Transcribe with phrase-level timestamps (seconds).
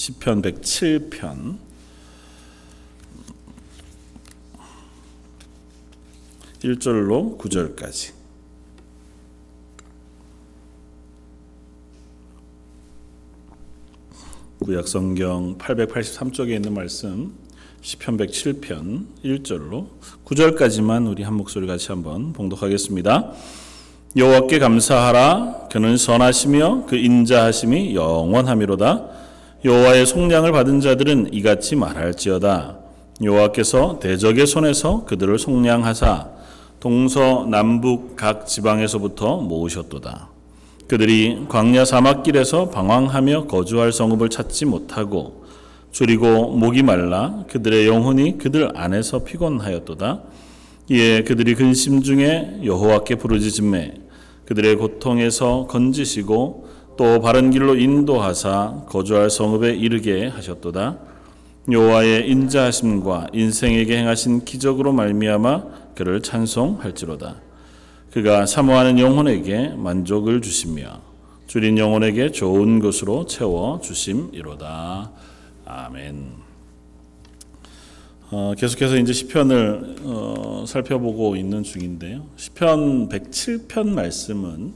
[0.00, 1.58] 시편 107편.
[6.62, 8.12] 1절로 9절까지.
[14.64, 17.34] 구약 성경 883쪽에 있는 말씀
[17.82, 19.88] 시편 107편 1절로
[20.24, 23.32] 9절까지만 우리 한 목소리 같이 한번 봉독하겠습니다.
[24.16, 25.68] 여호와께 감사하라.
[25.70, 29.19] 그는 선하시며 그 인자하심이 영원하미로다
[29.62, 32.78] 여호와의 속량을 받은 자들은 이같이 말할지어다.
[33.22, 36.28] 여호와께서 대적의 손에서 그들을 속량하사
[36.80, 40.30] 동서 남북 각 지방에서부터 모으셨도다.
[40.88, 45.44] 그들이 광야 사막길에서 방황하며 거주할 성읍을 찾지 못하고
[45.92, 50.22] 줄이고 목이 말라 그들의 영혼이 그들 안에서 피곤하였도다.
[50.90, 53.94] 이에 그들이 근심 중에 여호와께 부르짖음에
[54.46, 56.69] 그들의 고통에서 건지시고
[57.00, 60.98] 또 바른 길로 인도하사 거주할 성읍에 이르게 하셨도다.
[61.72, 67.36] 여호와의 인자하심과 인생에게 행하신 기적으로 말미암아 그를 찬송할지로다.
[68.12, 71.00] 그가 사모하는 영혼에게 만족을 주시며
[71.46, 75.10] 줄인 영혼에게 좋은 것으로 채워 주심이로다.
[75.64, 76.32] 아멘.
[78.30, 82.26] 어, 계속해서 이제 시편을 어, 살펴보고 있는 중인데요.
[82.36, 84.74] 시편 107편 말씀은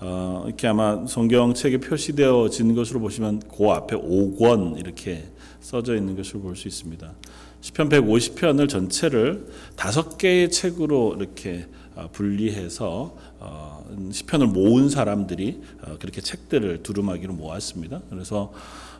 [0.00, 5.24] 어, 이렇게 아마 성경책에 표시되어진 것으로 보시면 그 앞에 5권 이렇게
[5.60, 7.12] 써져 있는 것을 볼 수 있습니다.
[7.60, 16.20] 시편 150편을 전체를 다섯 개의 책으로 이렇게 어, 분리해서 어, 시편을 모은 사람들이 어, 그렇게
[16.20, 18.02] 책들을 두루마기로 모았습니다.
[18.10, 18.52] 그래서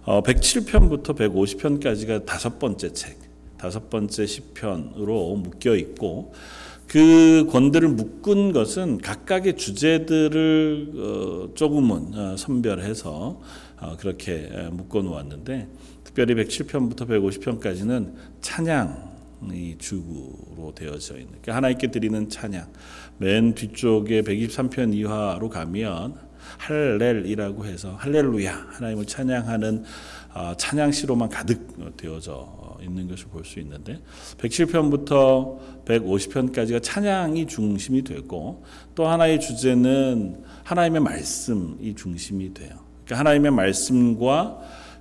[0.07, 3.19] 107편부터 150편까지가 다섯 번째 책.
[3.59, 6.35] 다섯 번째 시편으로 묶여 있고
[6.87, 13.41] 그 권들을 묶은 것은 각각의 주제들을 어, 조금은 어, 선별해서
[13.81, 15.69] 어, 그렇게 묶어 놓았는데
[16.05, 22.67] 특별히 107편부터 150편까지는 찬양이 주로 되어져 있는 그러니까 하나님께 드리는 찬양.
[23.19, 26.15] 맨 뒤쪽에 123편 이하로 가면
[26.59, 29.85] 할렐이라고 해서 할렐루야 하나님을 찬양하는
[30.57, 34.01] 찬양시로만 가득 되어져 있는 것을 볼 수 있는데
[34.39, 38.65] 107편부터 150편까지가 찬양이 중심이 되고
[38.95, 42.71] 또 하나의 주제는 하나님의 말씀이 중심이 돼요.
[43.05, 44.61] 그러니까 하나님의 말씀과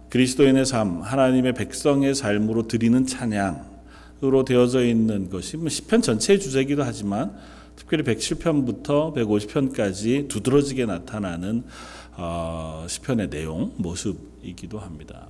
[0.10, 7.36] 그리스도인의 삶, 하나님의 백성의 삶으로 드리는 찬양으로 되어져 있는 것이 10편 뭐 전체의 주제이기도 하지만
[7.76, 11.64] 특별히 107편부터 150편까지 두드러지게 나타나는
[12.16, 15.30] 어, 시편의 내용, 모습이기도 합니다.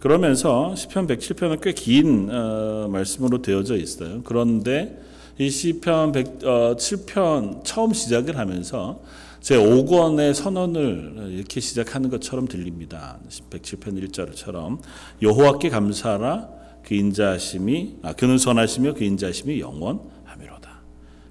[0.00, 4.22] 그러면서 시편 107편은 꽤긴 어, 말씀으로 되어져 있어요.
[4.24, 4.98] 그런데
[5.38, 9.02] 이 시편 107편 처음 시작을 하면서
[9.40, 13.18] 제 5권의 선언을 이렇게 시작하는 것처럼 들립니다.
[13.50, 14.78] 107편 1절처럼
[15.22, 16.48] 여호와께 감사라
[16.82, 20.80] 그 인자하심이 아 그는 선하시며 그 인자하심이 영원하미로다.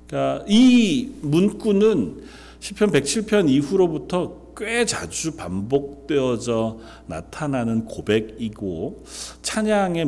[0.07, 2.21] 그러니까 이 문구는
[2.59, 9.05] 시편 107편 이후로부터 꽤 자주 반복되어져 나타나는 고백이고
[9.41, 10.03] 찬양의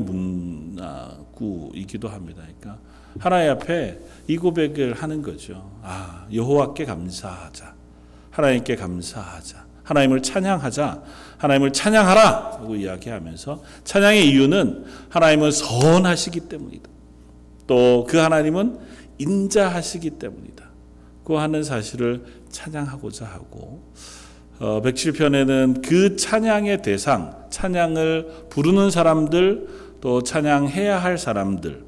[1.37, 2.43] 문구이기도 합니다.
[2.43, 2.77] 그러니까
[3.17, 3.97] 하나님 앞에
[4.27, 5.71] 이 고백을 하는 거죠.
[5.81, 7.73] 아, 여호와께 감사하자.
[8.31, 9.65] 하나님께 감사하자.
[9.83, 11.03] 하나님을 찬양하자.
[11.37, 12.57] 하나님을 찬양하라.
[12.59, 16.89] 라고 이야기하면서 찬양의 이유는 하나님은 선하시기 때문이다.
[17.67, 18.79] 또 그 하나님은
[19.17, 20.69] 인자하시기 때문이다.
[21.23, 23.81] 그 하는 사실을 찬양하고자 하고
[24.61, 29.67] 어, 107편에는 그 찬양의 대상, 찬양을 부르는 사람들,
[29.99, 31.83] 또 찬양해야 할 사람들,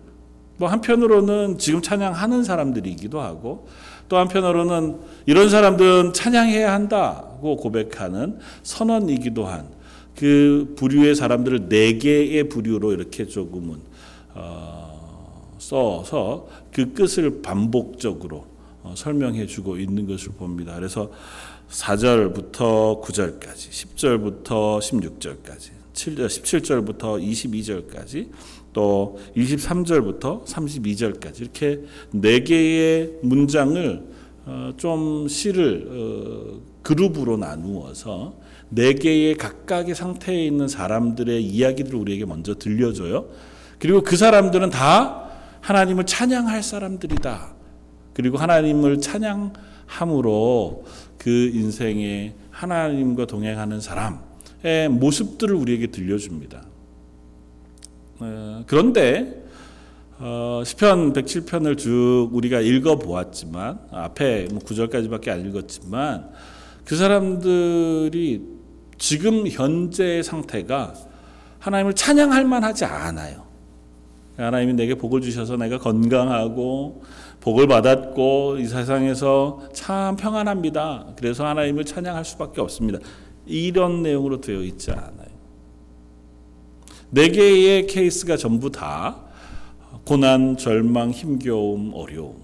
[0.57, 3.67] 뭐 한편으로는 지금 찬양하는 사람들이기도 하고,
[4.09, 9.83] 또 한편으로는 이런 사람들은 찬양해야 한다고 고백하는 선언이기도 한
[10.15, 13.77] 그 부류의 사람들을 네 개의 부류로 이렇게 조금은
[14.35, 18.45] 어, 써서 그 끝을 반복적으로
[18.83, 20.75] 어, 설명해 주고 있는 것을 봅니다.
[20.75, 21.09] 그래서
[21.73, 28.29] 4절부터 9절까지, 10절부터 16절까지, 17절부터 22절까지,
[28.73, 31.81] 또 23절부터 32절까지 이렇게
[32.11, 34.03] 네 개의 문장을
[34.45, 38.35] 어, 좀 시를 어, 그룹으로 나누어서
[38.69, 43.29] 네 개의 각각의 상태에 있는 사람들의 이야기들을 우리에게 먼저 들려줘요.
[43.79, 45.29] 그리고 그 사람들은 다
[45.61, 47.53] 하나님을 찬양할 사람들이다.
[48.13, 49.53] 그리고 하나님을 찬양
[49.85, 50.85] 함으로
[51.17, 56.63] 그 인생에 하나님과 동행하는 사람의 모습들을 우리에게 들려줍니다.
[58.19, 59.43] 어, 그런데
[60.19, 66.29] 어, 시편 107편을 쭉 우리가 읽어 보았지만 앞에 뭐 9절까지밖에 안 읽었지만
[66.85, 68.41] 그 사람들이
[68.97, 70.93] 지금 현재의 상태가
[71.59, 73.43] 하나님을 찬양할 만하지 않아요.
[74.37, 77.03] 하나님이 내게 복을 주셔서 내가 건강하고
[77.43, 81.07] 복을 받았고 이 세상에서 참 평안합니다.
[81.17, 82.99] 그래서 하나님을 찬양할 수밖에 없습니다.
[83.45, 85.27] 이런 내용으로 되어 있지 않아요.
[87.09, 89.17] 네 개의 케이스가 전부 다
[90.05, 92.37] 고난, 절망, 힘겨움, 어려움.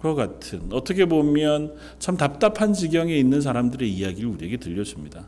[0.00, 5.26] 그와 같은 어떻게 보면 참 답답한 지경에 있는 사람들의 이야기를 우리에게 들려줍니다.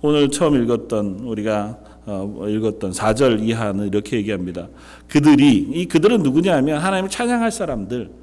[0.00, 1.76] 오늘 처음 읽었던 우리가
[2.06, 4.68] 어, 읽었던 4절 이하는 이렇게 얘기합니다.
[5.08, 8.19] 그들이 이 그들은 누구냐면 하나님을 찬양할 사람들.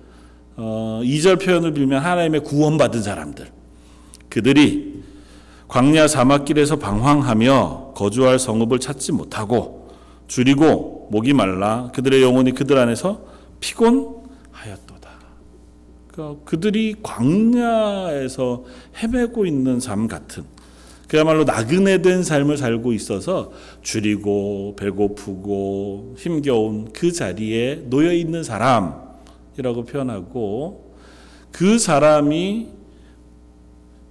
[0.57, 3.48] 어, 2절 표현을 빌면 하나님의 구원받은 사람들.
[4.30, 5.04] 그들이
[5.68, 9.89] 광야 사막길에서 방황하며 거주할 성읍을 찾지 못하고
[10.27, 13.21] 줄이고 목이 말라 그들의 영혼이 그들 안에서
[13.59, 15.09] 피곤하였도다.
[16.07, 18.63] 그러니까 그들이 광야에서
[19.01, 20.44] 헤매고 있는 삶 같은
[21.07, 23.51] 그야말로 나그네된 삶을 살고 있어서
[23.81, 29.06] 줄이고 배고프고 힘겨운 그 자리에 놓여 있는 사람
[29.57, 30.95] 이라고 표현하고
[31.51, 32.69] 그 사람이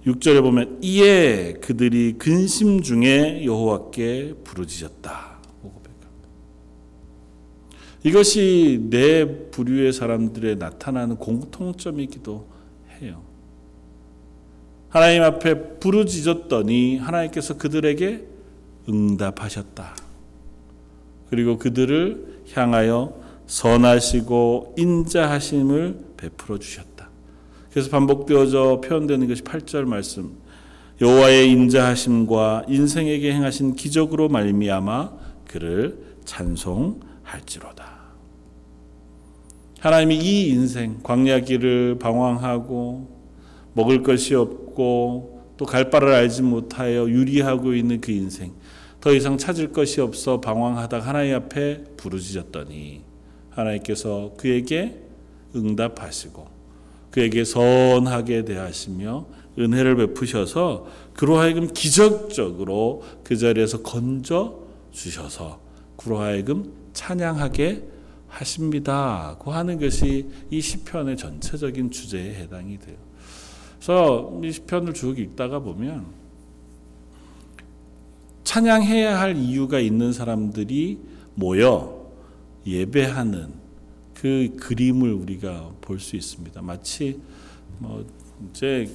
[0.05, 5.37] 6절에 보면 이에 그들이 근심 중에 여호와께 부르짖었다.
[8.03, 12.47] 이것이 내 부류의 사람들의 나타나는 공통점이기도
[13.01, 13.21] 해요.
[14.87, 18.25] 하나님 앞에 부르짖었더니 하나님께서 그들에게
[18.87, 19.95] 응답하셨다.
[21.29, 27.09] 그리고 그들을 향하여 선하시고 인자하심을 베풀어 주셨다.
[27.71, 30.37] 그래서 반복되어져 표현되는 것이 8절 말씀.
[30.99, 35.11] 여호와의 인자하심과 인생에게 행하신 기적으로 말미암아
[35.47, 37.97] 그를 찬송할지로다.
[39.79, 43.15] 하나님이 이 인생 광야길을 방황하고
[43.73, 48.53] 먹을 것이 없고 또 갈 바를 알지 못하여 유리하고 있는 그 인생
[49.01, 53.01] 더 이상 찾을 것이 없어 방황하다 하나님 앞에 부르짖었더니
[53.57, 55.01] 하나님께서 그에게
[55.55, 56.47] 응답하시고
[57.11, 59.25] 그에게 선하게 대하시며
[59.59, 64.59] 은혜를 베푸셔서 그로 하여금 기적적으로 그 자리에서 건져
[64.91, 65.59] 주셔서
[65.95, 67.83] 그로 하여금 찬양하게
[68.27, 72.97] 하십니다고 하는 것이 이 시편의 전체적인 주제에 해당이 돼요.
[73.77, 76.05] 그래서 이 시편을 쭉 읽다가 보면
[78.43, 80.99] 찬양해야 할 이유가 있는 사람들이
[81.33, 81.96] 모여
[82.67, 83.53] 예배하는
[84.13, 86.61] 그 그림을 우리가 볼 수 있습니다.
[86.61, 87.19] 마치
[87.79, 88.05] 뭐
[88.49, 88.89] 이제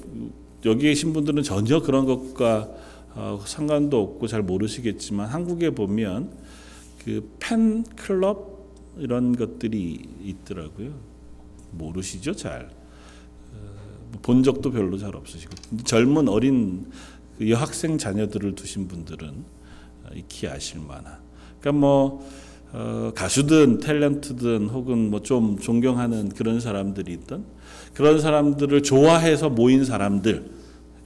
[0.65, 2.71] 여기 계신 분들은 전혀 그런 것과
[3.15, 6.31] 어, 상관도 없고 잘 모르시겠지만 한국에 보면
[7.05, 8.53] 그 팬클럽
[8.99, 10.95] 이런 것들이 있더라고요.
[11.73, 12.71] 모르시죠, 잘.
[13.55, 15.55] 어, 본 적도 별로 잘 없으시고
[15.85, 16.91] 젊은 어린
[17.39, 19.45] 그 여학생 자녀들을 두신 분들은
[20.15, 21.19] 익히 아실 만한.
[21.61, 22.29] 그러니까 뭐
[22.73, 27.45] 어, 가수든 탤런트든 혹은 뭐 좀 존경하는 그런 사람들이 있던
[27.95, 30.51] 그런 사람들을 좋아해서 모인 사람들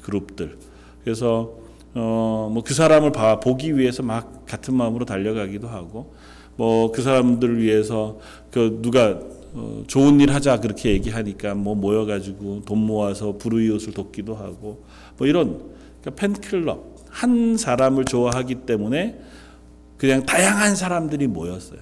[0.03, 0.59] 그룹들.
[1.05, 1.55] 그래서
[1.95, 6.15] 어, 뭐 그 사람을 봐 보기 위해서 막 같은 마음으로 달려가기도 하고
[6.57, 8.19] 뭐 그 사람들을 위해서
[8.51, 9.19] 그 누가
[9.55, 14.85] 어, 좋은 일 하자 그렇게 얘기하니까 뭐 모여가지고 돈 모아서 불우이웃을 돕기도 하고
[15.19, 15.63] 뭐 이런
[16.03, 19.19] 그러니까 팬클럽 한 사람을 좋아하기 때문에
[19.97, 21.81] 그냥 다양한 사람들이 모였어요.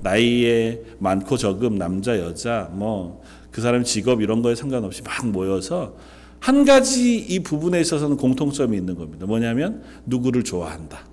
[0.00, 3.22] 나이에 많고 적음 남자 여자 뭐
[3.54, 5.94] 그 사람 직업 이런 거에 상관없이 막 모여서
[6.40, 9.26] 한 가지 이 부분에 있어서는 공통점이 있는 겁니다.
[9.26, 11.06] 뭐냐면 누구를 좋아한다.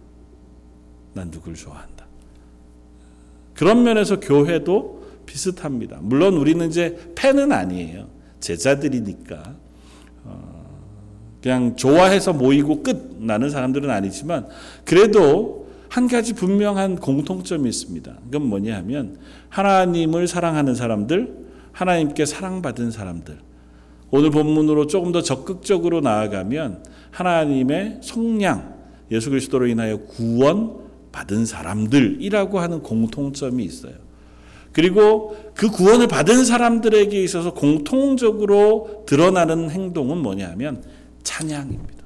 [1.13, 2.07] 난 누구를 좋아한다.
[3.53, 5.99] 그런 면에서 교회도 비슷합니다.
[6.01, 8.07] 물론 우리는 이제 팬은 아니에요.
[8.39, 9.55] 제자들이니까.
[10.23, 10.65] 어,
[11.43, 14.47] 그냥 좋아해서 모이고 끝 나는 사람들은 아니지만
[14.83, 15.60] 그래도
[15.91, 18.15] 한 가지 분명한 공통점이 있습니다.
[18.23, 19.17] 그건 뭐냐 하면
[19.49, 21.35] 하나님을 사랑하는 사람들,
[21.73, 23.37] 하나님께 사랑받은 사람들.
[24.09, 28.73] 오늘 본문으로 조금 더 적극적으로 나아가면 하나님의 속량,
[29.11, 30.77] 예수 그리스도로 인하여 구원
[31.11, 33.95] 받은 사람들이라고 하는 공통점이 있어요.
[34.71, 40.85] 그리고 그 구원을 받은 사람들에게 있어서 공통적으로 드러나는 행동은 뭐냐면
[41.23, 42.00] 찬양입니다.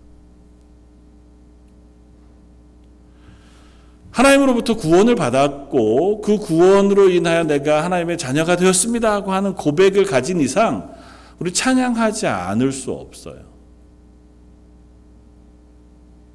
[4.15, 10.93] 하나님으로부터 구원을 받았고 그 구원으로 인하여 내가 하나님의 자녀가 되었습니다 하고 하는 고백을 가진 이상
[11.37, 13.41] 우리 찬양하지 않을 수 없어요.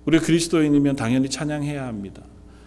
[0.04, 2.22] 우리 그리스도인이면 당연히 찬양해야 합니다.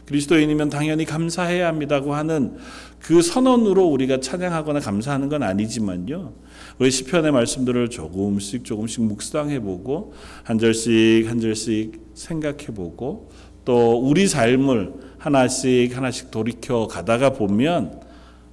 [0.08, 2.58] 그리스도인이면 당연히 감사해야 합니다고 하는
[3.00, 6.34] 그 선언으로 우리가 찬양하거나 감사하는 건 아니지만요.
[6.79, 13.29] 우리 시편의 말씀들을 조금씩 조금씩 묵상해 보고 한 절씩 한 절씩 생각해 보고
[13.65, 18.01] 또 우리 삶을 하나씩 하나씩 돌이켜 가다가 보면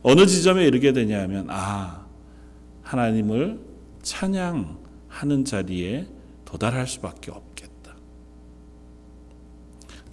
[0.02, 2.06] 어느 지점에 이르게 되냐면 아
[2.82, 3.58] 하나님을
[4.02, 6.06] 찬양하는 자리에
[6.44, 7.70] 도달할 수밖에 없겠다.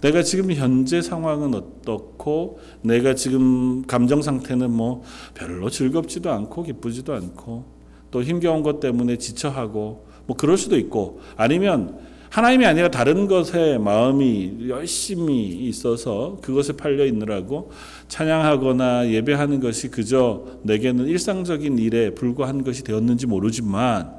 [0.00, 5.02] 내가 지금 현재 상황은 어떻고 내가 지금 감정 상태는 뭐
[5.34, 7.64] 별로 즐겁지도 않고 기쁘지도 않고
[8.10, 11.98] 또 힘겨운 것 때문에 지쳐하고 뭐 그럴 수도 있고 아니면
[12.30, 17.70] 하나님이 아니라 다른 것에 마음이 열심히 있어서 그것에 팔려 있느라고
[18.08, 24.14] 찬양하거나 예배하는 것이 그저 내게는 일상적인 일에 불과한 것이 되었는지 모르지만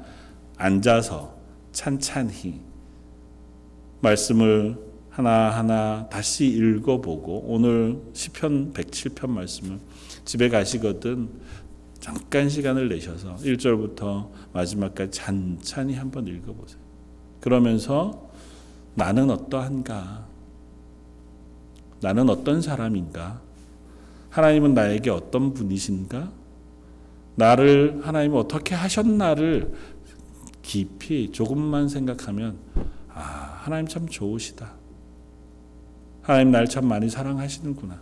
[0.56, 1.36] 앉아서
[1.72, 2.60] 찬찬히
[4.00, 4.76] 말씀을
[5.10, 9.78] 하나하나 다시 읽어보고 오늘 시편 107편 말씀을
[10.24, 11.28] 집에 가시거든
[12.00, 16.89] 잠깐 시간을 내셔서 1절부터 마지막까지 찬찬히 한번 읽어보세요.
[17.40, 18.30] 그러면서
[18.94, 20.26] 나는 어떠한가?
[22.02, 23.40] 나는 어떤 사람인가?
[24.30, 26.30] 하나님은 나에게 어떤 분이신가?
[27.36, 29.72] 나를 하나님은 어떻게 하셨나를
[30.62, 32.58] 깊이 조금만 생각하면
[33.08, 33.20] 아,
[33.62, 34.72] 하나님 참 좋으시다.
[36.22, 38.00] 하나님 날 참 많이 사랑하시는구나.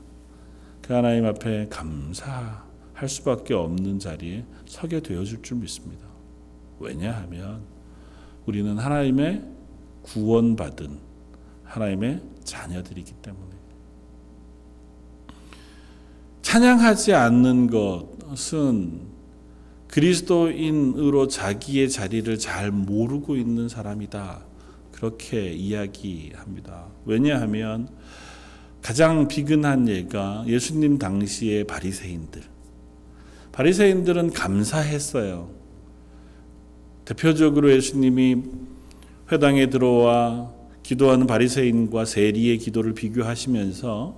[0.83, 6.07] 그 하나님 앞에 감사할 수밖에 없는 자리에 서게 되어 줄 줄 믿습니다.
[6.79, 7.63] 왜냐하면
[8.49, 9.43] 우리는 하나님의
[10.01, 10.99] 구원받은
[11.65, 13.45] 하나님의 자녀들이기 때문에
[16.41, 17.69] 찬양하지 않는
[18.31, 19.03] 것은
[19.89, 24.47] 그리스도인으로 자기의 자리를 잘 모르고 있는 사람이다.
[24.93, 26.87] 그렇게 이야기합니다.
[27.05, 27.91] 왜냐하면
[28.81, 32.43] 가장 비근한 예가 예수님 당시의 바리새인들.
[33.53, 35.58] 바리새인들은 감사했어요.
[37.09, 38.43] 대표적으로 예수님이
[39.33, 44.15] 회당에 들어와 기도하는 바리새인과 세리의 기도를 비교하시면서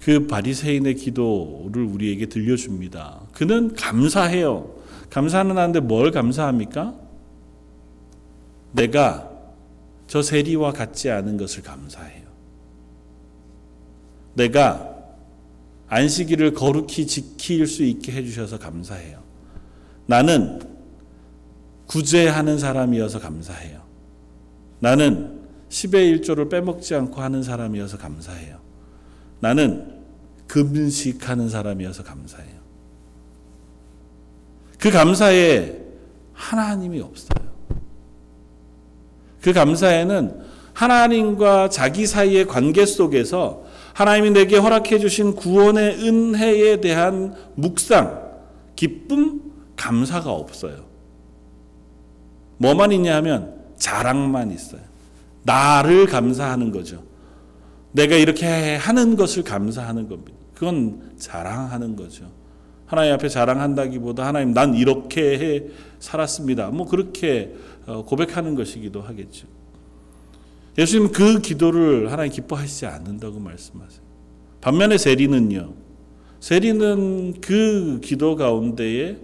[0.00, 3.20] 그 바리새인의 기도를 우리에게 들려줍니다.
[3.34, 4.74] 그는 감사해요.
[5.10, 6.94] 감사는 하는데 뭘 감사합니까?
[8.72, 9.30] 내가
[10.06, 12.22] 저 세리와 같지 않은 것을 감사해요.
[14.32, 14.96] 내가
[15.88, 19.22] 안식일을 거룩히 지킬 수 있게 해주셔서 감사해요.
[20.06, 20.71] 나는
[21.92, 23.82] 구제하는 사람이어서 감사해요.
[24.80, 28.56] 나는 10의 1조를 빼먹지 않고 하는 사람이어서 감사해요.
[29.40, 30.00] 나는
[30.46, 32.62] 금식하는 사람이어서 감사해요.
[34.78, 35.80] 그 감사에
[36.32, 37.52] 하나님이 없어요.
[39.42, 40.40] 그 감사에는
[40.72, 48.32] 하나님과 자기 사이의 관계 속에서 하나님이 내게 허락해 주신 구원의 은혜에 대한 묵상,
[48.76, 49.42] 기쁨,
[49.76, 50.91] 감사가 없어요.
[52.62, 54.80] 뭐만 있냐 하면 자랑만 있어요.
[55.42, 57.02] 나를 감사하는 거죠.
[57.90, 60.38] 내가 이렇게 하는 것을 감사하는 겁니다.
[60.54, 62.30] 그건 자랑하는 거죠.
[62.86, 65.64] 하나님 앞에 자랑한다기보다 하나님 난 이렇게 해
[65.98, 66.70] 살았습니다.
[66.70, 67.54] 뭐 그렇게
[67.86, 69.48] 어, 고백하는 것이기도 하겠죠.
[70.78, 74.00] 예수님 그 기도를 하나님 기뻐하시지 않는다고 말씀하세요.
[74.60, 75.74] 반면에 세리는요.
[76.40, 79.18] 세리는 그 기도 가운데에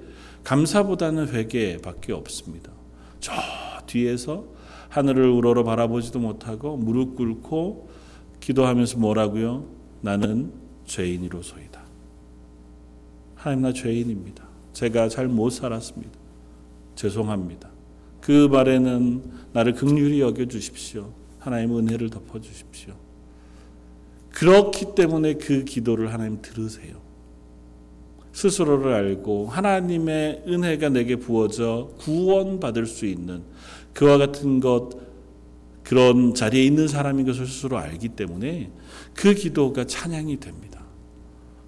[0.44, 2.77] 감사보다는 회개밖에 없습니다.
[3.20, 3.32] 저
[3.86, 4.44] 뒤에서
[4.88, 7.90] 하늘을 우러러 바라보지도 못하고 무릎 꿇고
[8.40, 9.66] 기도하면서 뭐라고요?
[10.00, 10.52] 나는
[10.86, 11.82] 죄인이로소이다.
[13.34, 14.46] 하나님 나 죄인입니다.
[14.72, 16.18] 제가 잘 못 살았습니다.
[16.94, 17.70] 죄송합니다.
[18.20, 19.22] 그 말에는
[19.52, 21.12] 나를 극률히 여겨 주십시오.
[21.38, 22.94] 하나님 은혜를 덮어 주십시오.
[24.32, 26.97] 그렇기 때문에 그 기도를 하나님 들으세요.
[28.38, 33.42] 스스로를 알고 하나님의 은혜가 내게 부어져 구원받을 수 있는
[33.92, 34.90] 그와 같은 것
[35.82, 38.70] 그런 자리에 있는 사람인 것을 스스로 알기 때문에
[39.12, 40.84] 그 기도가 찬양이 됩니다.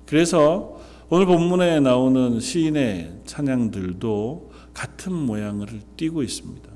[0.07, 6.71] 그래서 오늘 본문에 나오는 시인의 찬양들도 같은 모양을 띠고 있습니다.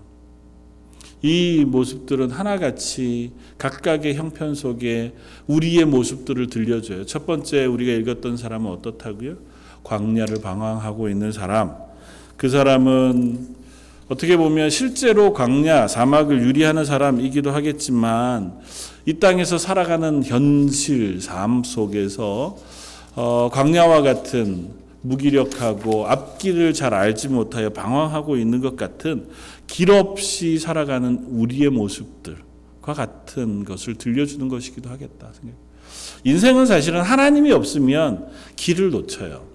[1.23, 5.15] 이 모습들은 하나같이 각각의 형편 속에
[5.47, 7.07] 우리의 모습들을 들려줘요.
[7.07, 9.54] 첫 번째 우리가 읽었던 사람은 어떻다고요?
[9.85, 11.77] 광야를 방황하고 있는 사람.
[12.37, 13.55] 그 사람은
[14.09, 18.59] 어떻게 보면 실제로 광야, 사막을 유리하는 사람이기도 하겠지만
[19.07, 22.57] 이 땅에서 살아가는 현실, 삶 속에서
[23.15, 24.71] 어, 광야와 같은
[25.03, 29.29] 무기력하고 앞길을 잘 알지 못하여 방황하고 있는 것 같은
[29.67, 35.31] 길 없이 살아가는 우리의 모습들과 같은 것을 들려주는 것이기도 하겠다.
[36.25, 39.54] 인생은 사실은 하나님이 없으면 길을 놓쳐요.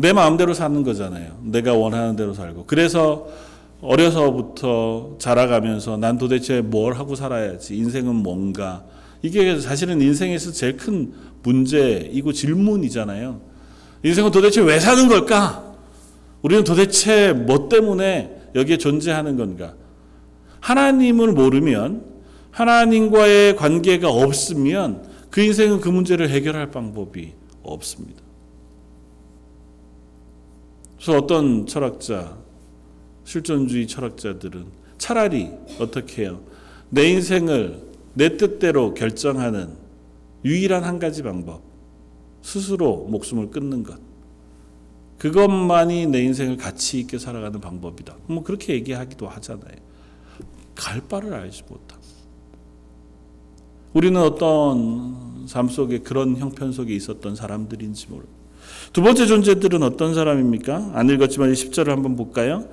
[0.00, 1.38] 내 마음대로 사는 거잖아요.
[1.42, 2.64] 내가 원하는 대로 살고.
[2.66, 3.28] 그래서
[3.82, 7.76] 어려서부터 자라가면서 난 도대체 뭘 하고 살아야지.
[7.76, 8.84] 인생은 뭔가
[9.22, 13.40] 이게 사실은 인생에서 제일 큰 문제이고 질문이잖아요.
[14.02, 15.74] 인생은 도대체 왜 사는 걸까?
[16.40, 19.74] 우리는 도대체 뭐 때문에 여기에 존재하는 건가?
[20.60, 22.04] 하나님을 모르면
[22.50, 28.19] 하나님과의 관계가 없으면 그 인생은 그 문제를 해결할 방법이 없습니다.
[31.00, 32.36] 그래서 어떤 철학자,
[33.24, 34.66] 실존주의 철학자들은
[34.98, 36.42] 차라리 어떻게 해요?
[36.90, 39.70] 내 인생을 내 뜻대로 결정하는
[40.44, 41.62] 유일한 한 가지 방법.
[42.42, 43.98] 스스로 목숨을 끊는 것.
[45.16, 48.16] 그것만이 내 인생을 가치 있게 살아가는 방법이다.
[48.26, 49.76] 뭐 그렇게 얘기하기도 하잖아요.
[50.74, 51.98] 갈 바를 알지 못함.
[53.94, 58.24] 우리는 어떤 삶 속에 그런 형편 속에 있었던 사람들인지 모르.
[58.92, 60.92] 두 번째 존재들은 어떤 사람입니까?
[60.94, 62.64] 안 읽었지만 10절을 한번 볼까요?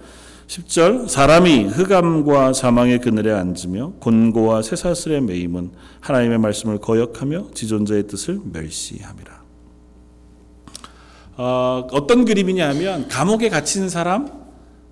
[0.48, 9.44] 10절 사람이 흑암과 사망의 그늘에 앉으며 곤고와 쇠사슬에 매임은 하나님의 말씀을 거역하며 지존자의 뜻을 멸시함이라.
[11.36, 14.28] 어, 어떤 그림이냐 하면 감옥에 갇힌 사람,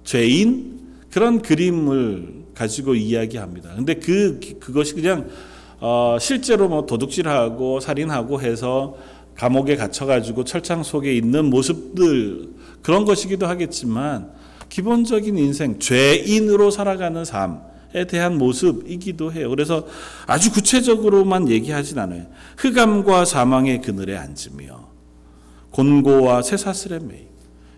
[0.03, 0.79] 죄인
[1.09, 3.73] 그런 그림을 가지고 이야기합니다.
[3.73, 5.27] 근데 그 그것이 그냥
[5.79, 8.95] 어, 실제로 뭐 도둑질하고 살인하고 해서
[9.35, 12.49] 감옥에 갇혀가지고 철창 속에 있는 모습들
[12.81, 14.31] 그런 것이기도 하겠지만
[14.69, 19.49] 기본적인 인생 죄인으로 살아가는 삶에 대한 모습이기도 해요.
[19.49, 19.85] 그래서
[20.25, 22.25] 아주 구체적으로만 얘기하진 않아요.
[22.57, 24.89] 흑암과 사망의 그늘에 앉으며
[25.71, 27.25] 곤고와 쇠사슬에 매이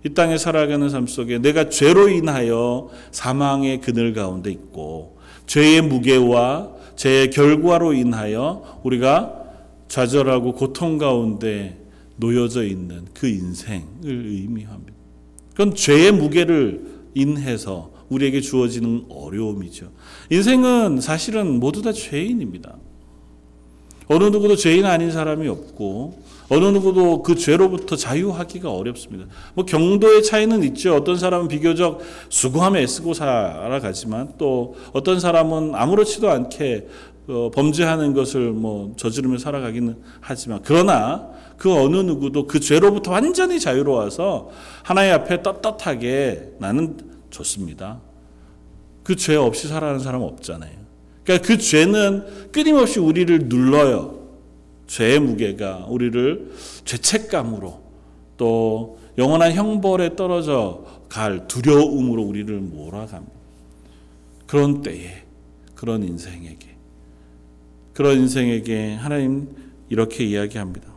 [0.06, 7.32] 이 땅에 살아가는 삶 속에 내가 죄로 인하여 사망의 그늘 가운데 있고 죄의 무게와 죄의
[7.32, 9.37] 결과로 인하여 우리가
[9.88, 11.78] 좌절하고 고통 가운데
[12.18, 14.94] 놓여져 있는 그 인생을 의미합니다.
[15.52, 19.92] 그건 죄의 무게를 인해서 우리에게 주어지는 어려움이죠.
[20.30, 22.78] 인생은 사실은 모두 다 죄인입니다.
[24.08, 29.26] 어느 누구도 죄인 아닌 사람이 없고 어느 누구도 그 죄로부터 자유하기가 어렵습니다.
[29.54, 30.96] 뭐 경도의 차이는 있죠.
[30.96, 36.88] 어떤 사람은 비교적 수고하며 애쓰고 살아가지만 또 어떤 사람은 아무렇지도 않게
[37.28, 44.50] 어, 범죄하는 것을 뭐 저지르며 살아가기는 하지만 그러나 그 어느 누구도 그 죄로부터 완전히 자유로워서
[44.84, 46.98] 하나님 앞에 떳떳하게 나는
[47.30, 48.02] 좋습니다.
[49.04, 50.72] 그 죄 없이 살아가는 사람 없잖아요.
[51.24, 54.18] 그러니까 그 죄는 끊임없이 우리를 눌러요.
[54.88, 56.52] 죄의 무게가 우리를
[56.86, 57.82] 죄책감으로
[58.38, 63.34] 또 영원한 형벌에 떨어져 갈 두려움으로 우리를 몰아갑니다.
[64.46, 65.24] 그런 때에
[65.76, 66.77] 그런 인생에게
[67.98, 69.50] 그런 인생에게 하나님
[69.90, 70.88] 이렇게 이야기합니다.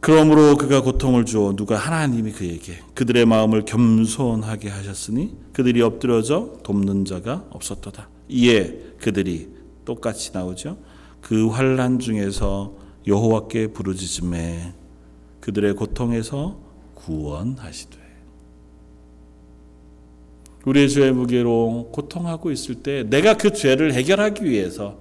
[0.00, 7.44] 그러므로 그가 고통을 주어 누가 하나님이 그에게 그들의 마음을 겸손하게 하셨으니 그들이 엎드려져 돕는 자가
[7.50, 8.08] 없었도다.
[8.28, 9.50] 이에 그들이
[9.84, 10.78] 똑같이 나오죠.
[11.20, 12.74] 그 환란 중에서
[13.06, 14.74] 여호와께 부르짖음에
[15.38, 16.58] 그들의 고통에서
[16.96, 17.97] 구원하시되
[20.68, 24.98] 우리의 죄의 무게로 고통하고 있을 때 내가 그 죄를 해결하기 위해서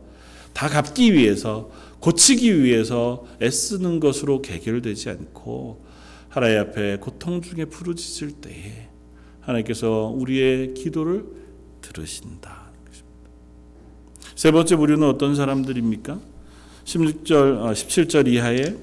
[0.53, 5.85] 다 갚기 위해서 고치기 위해서 애쓰는 것으로 개결되지 않고
[6.29, 8.87] 하나님 앞에 고통 중에 부르짖을 때에
[9.41, 11.25] 하나님께서 우리의 기도를
[11.81, 12.67] 들으신다.
[14.35, 16.19] 세 번째 부류는 어떤 사람들입니까?
[16.85, 18.75] 16절, 17절 이하에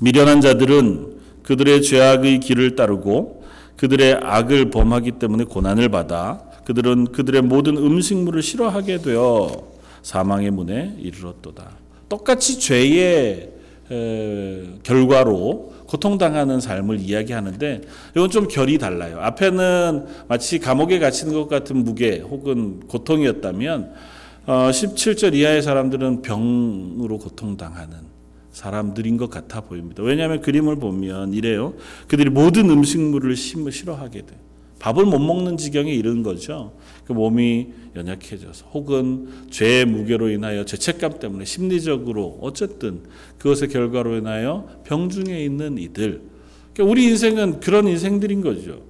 [0.00, 3.35] 미련한 자들은 그들의 죄악의 길을 따르고
[3.76, 9.68] 그들의 악을 범하기 때문에 고난을 받아 그들은 그들의 모든 음식물을 싫어하게 되어
[10.02, 11.70] 사망의 문에 이르렀도다.
[12.08, 13.50] 똑같이 죄의
[14.82, 17.82] 결과로 고통당하는 삶을 이야기하는데
[18.16, 19.18] 이건 좀 결이 달라요.
[19.20, 23.92] 앞에는 마치 감옥에 갇히는 것 같은 무게 혹은 고통이었다면
[24.46, 28.15] 17절 어, 이하의 사람들은 병으로 고통당하는
[28.56, 30.02] 사람들인 것 같아 보입니다.
[30.02, 31.74] 왜냐하면 그림을 보면 이래요.
[32.08, 34.38] 그들이 모든 음식물을 싫어하게 돼.
[34.78, 36.72] 밥을 못 먹는 지경에 이른 거죠.
[37.04, 43.02] 그 몸이 연약해져서 혹은 죄의 무게로 인하여 죄책감 때문에 심리적으로 어쨌든
[43.36, 46.22] 그것의 결과로 인하여 병중에 있는 이들.
[46.72, 48.80] 그러니까 우리 인생은 그런 인생들인 거죠.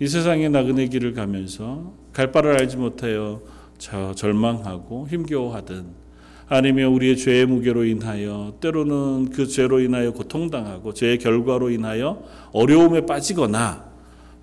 [0.00, 3.40] 이 세상의 나그네 길을 가면서 갈 바를 알지 못하여
[3.78, 6.07] 절망하고 힘겨워하든
[6.48, 13.84] 아니면 우리의 죄의 무게로 인하여 때로는 그 죄로 인하여 고통당하고 죄의 결과로 인하여 어려움에 빠지거나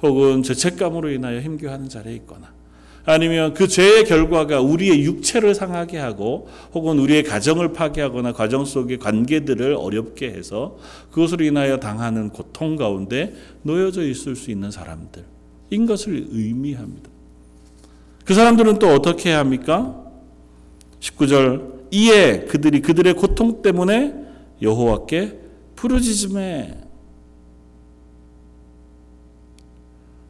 [0.04, 2.54] 혹은 죄책감으로 인하여 힘겨워하는 자리에 있거나
[3.08, 9.76] 아니면 그 죄의 결과가 우리의 육체를 상하게 하고 혹은 우리의 가정을 파괴하거나 가정 속의 관계들을
[9.76, 10.78] 어렵게 해서
[11.12, 17.10] 그것으로 인하여 당하는 고통 가운데 놓여져 있을 수 있는 사람들인 것을 의미합니다.
[18.26, 20.04] 그 사람들은 또 어떻게 합니까?
[21.00, 24.14] 19절 이에 그들이 그들의 고통 때문에
[24.62, 25.40] 여호와께
[25.78, 26.82] 부르짖음에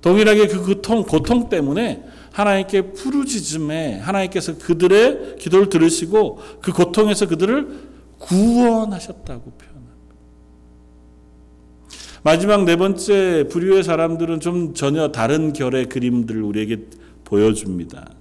[0.02, 9.52] 동일하게 그 고통, 고통 때문에 하나님께 부르짖음에 하나님께서 그들의 기도를 들으시고 그 고통에서 그들을 구원하셨다고
[9.52, 9.96] 표현합니다.
[12.22, 16.86] 마지막 네 번째 부류의 사람들은 좀 전혀 다른 결의 그림들을 우리에게
[17.24, 18.12] 보여줍니다.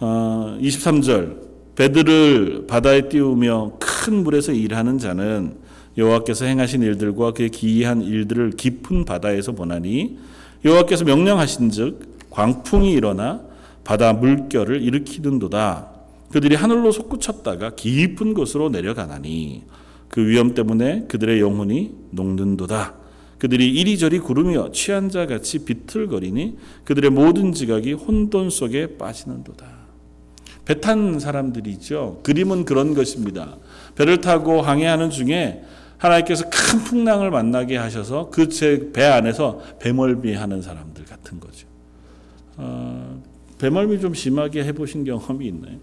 [0.00, 5.56] 어, 23절 배들을 바다에 띄우며 큰 물에서 일하는 자는
[5.96, 10.18] 여호와께서 행하신 일들과 그의 기이한 일들을 깊은 바다에서 보나니
[10.64, 13.42] 여호와께서 명령하신즉 광풍이 일어나
[13.84, 15.90] 바다 물결을 일으키는도다.
[16.30, 19.64] 그들이 하늘로 솟구쳤다가 깊은 곳으로 내려가나니
[20.08, 22.94] 그 위험 때문에 그들의 영혼이 녹는도다.
[23.38, 29.81] 그들이 이리저리 구르며 취한 자 같이 비틀거리니 그들의 모든 지각이 혼돈 속에 빠지는도다.
[30.64, 32.20] 배 탄 사람들이죠.
[32.22, 33.56] 그림은 그런 것입니다.
[33.96, 35.64] 배를 타고 항해하는 중에
[35.98, 41.66] 하나님께서 큰 풍랑을 만나게 하셔서 그제배 안에서 배멀미 하는 사람들 같은 거죠.
[42.56, 43.22] 어,
[43.58, 45.78] 배멀미 좀 심하게 해보신 경험이 있나요?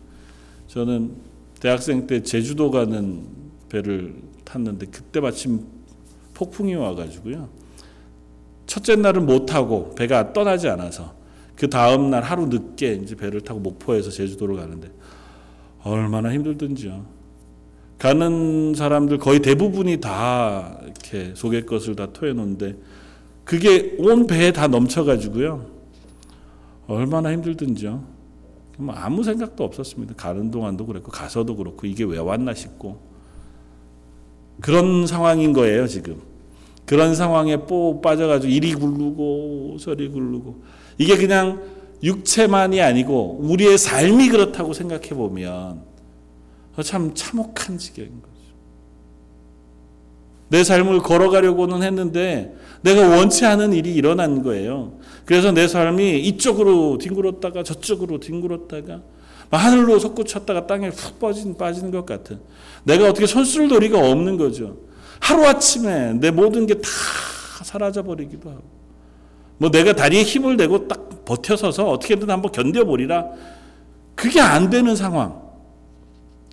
[0.67, 1.13] 저는
[1.59, 3.25] 대학생 때 제주도 가는
[3.69, 5.65] 배를 탔는데 그때 마침
[6.33, 7.49] 폭풍이 와가지고요.
[8.65, 11.18] 첫째 날은 못 타고 배가 떠나지 않아서
[11.59, 14.89] 그 다음 날 하루 늦게 이제 배를 타고 목포에서 제주도로 가는데
[15.83, 17.05] 얼마나 힘들든지요.
[17.97, 22.77] 가는 사람들 거의 대부분이 다 이렇게 속의 것을 다 토해놓는데
[23.43, 25.65] 그게 온 배에 다 넘쳐가지고요.
[26.87, 28.05] 얼마나 힘들든지요.
[28.77, 30.13] 뭐 아무 생각도 없었습니다.
[30.15, 33.01] 가는 동안도 그랬고 가서도 그렇고 이게 왜 왔나 싶고
[34.61, 36.21] 그런 상황인 거예요 지금.
[36.89, 40.63] 그런 상황에 뽀 빠져가지고 이리 굴르고 저리 굴르고
[40.97, 41.61] 이게 그냥
[42.01, 45.83] 육체만이 아니고 우리의 삶이 그렇다고 생각해 보면
[46.81, 48.33] 참 참혹한 지경인 거죠.
[50.47, 54.93] 내 삶을 걸어가려고는 했는데 내가 원치 않은 일이 일어난 거예요.
[55.25, 59.03] 그래서 내 삶이 이쪽으로 뒹굴었다가 저쪽으로 뒹굴었다가
[59.51, 62.39] 하늘로 솟구쳤다가 땅에 푹 빠진, 빠지는 것 같은.
[62.83, 64.88] 내가 어떻게 손쓸 도리가 없는 거죠.
[65.19, 66.89] 하루아침에 내 모든 게 다
[67.63, 68.63] 사라져 버리기도 하고.
[69.57, 73.25] 뭐 내가 다리에 힘을 내고 딱 버텨서서 어떻게든 한번 견뎌보리라.
[74.15, 75.41] 그게 안 되는 상황.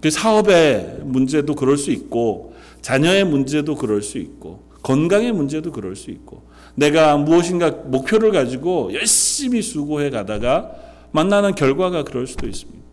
[0.03, 6.11] 그 사업의 문제도 그럴 수 있고, 자녀의 문제도 그럴 수 있고, 건강의 문제도 그럴 수
[6.11, 6.43] 있고,
[6.75, 10.73] 내가 무엇인가 목표를 가지고 열심히 수고해 가다가
[11.13, 12.85] 만나는 결과가 그럴 수도 있습니다.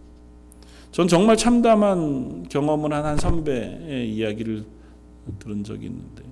[0.91, 4.63] 전 정말 참담한 경험을 한 한 선배의 이야기를
[5.39, 6.23] 들은 적이 있는데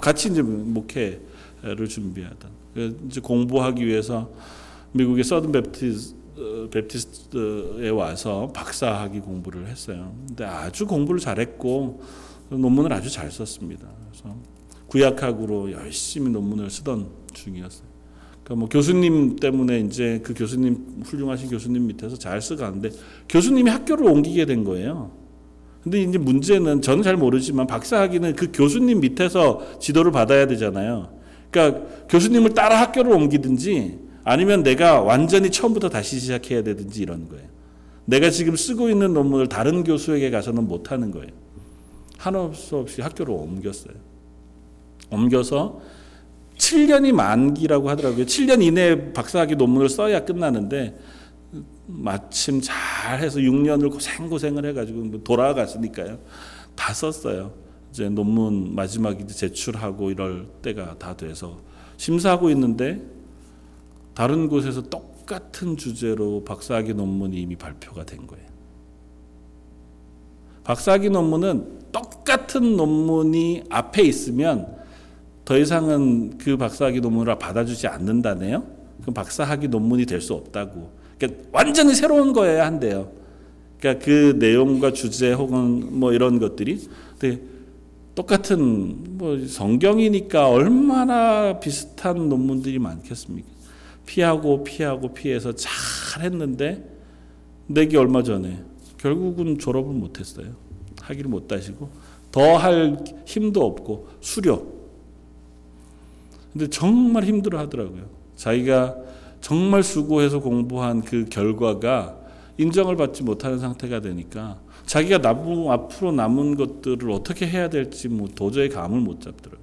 [0.00, 2.50] 같이 이제 목회를 준비하던
[3.06, 4.30] 이제 공부하기 위해서
[4.92, 6.14] 미국의 Southern Baptist
[6.70, 10.14] Baptist에 와서 박사학위 공부를 했어요.
[10.26, 12.02] 근데 아주 공부를 잘했고
[12.48, 13.88] 논문을 아주 잘 썼습니다.
[14.10, 14.36] 그래서
[14.86, 17.88] 구약학으로 열심히 논문을 쓰던 중이었어요.
[18.42, 22.90] 그러니까 뭐 교수님 때문에 이제 그 교수님 훌륭하신 교수님 밑에서 잘 써가는데
[23.28, 25.12] 교수님이 학교를 옮기게 된 거예요.
[25.82, 31.08] 근데 이제 문제는 저는 잘 모르지만 박사학위는 그 교수님 밑에서 지도를 받아야 되잖아요.
[31.50, 37.44] 그러니까 교수님을 따라 학교를 옮기든지 아니면 내가 완전히 처음부터 다시 시작해야 되든지 이런 거예요.
[38.04, 41.30] 내가 지금 쓰고 있는 논문을 다른 교수에게 가서는 못 하는 거예요.
[42.52, 43.94] 수 없이 학교를 옮겼어요.
[45.10, 45.80] 옮겨서
[46.58, 48.26] 7년이 만기라고 하더라고요.
[48.26, 50.98] 7년 이내에 박사학위 논문을 써야 끝나는데
[51.92, 56.18] 마침 잘해서 6년을 고생고생을 해가지고 뭐 돌아갔으니까요.
[56.74, 57.52] 다 썼어요.
[57.90, 61.58] 이제 논문 마지막에 제출하고 이럴 때가 다 돼서
[61.96, 63.02] 심사하고 있는데
[64.14, 68.46] 다른 곳에서 똑같은 주제로 박사학위 논문이 이미 발표가 된 거예요.
[70.64, 74.78] 박사학위 논문은 똑같은 논문이 앞에 있으면
[75.44, 78.64] 더 이상은 그 박사학위 논문을 받아주지 않는다네요.
[79.04, 80.99] 그 박사학위 논문이 될 수 없다고.
[81.20, 83.12] 그러니까 완전히 새로운 거여야 한대요.
[83.78, 86.88] 그러니까 그 내용과 주제 혹은 뭐 이런 것들이
[88.14, 93.48] 똑같은 뭐 성경이니까 얼마나 비슷한 논문들이 많겠습니까?
[94.06, 96.84] 피하고 피하고 피해서 잘 했는데
[97.66, 98.62] 내기 얼마 전에
[98.98, 100.48] 결국은 졸업을 못 했어요.
[101.00, 101.88] 학위를 못 따시고
[102.32, 104.66] 더 할 힘도 없고 수료
[106.52, 108.08] 근데 정말 힘들어 하더라고요.
[108.36, 108.96] 자기가
[109.40, 112.18] 정말 수고해서 공부한 그 결과가
[112.58, 118.68] 인정을 받지 못하는 상태가 되니까 자기가 남은, 앞으로 남은 것들을 어떻게 해야 될지 뭐 도저히
[118.68, 119.60] 감을 못 잡더라고요.